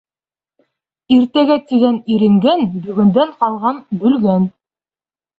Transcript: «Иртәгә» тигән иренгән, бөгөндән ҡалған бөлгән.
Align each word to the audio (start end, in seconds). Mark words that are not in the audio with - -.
«Иртәгә» 1.15 1.57
тигән 1.71 1.99
иренгән, 2.15 2.63
бөгөндән 2.85 3.35
ҡалған 3.43 3.77
бөлгән. 4.05 4.49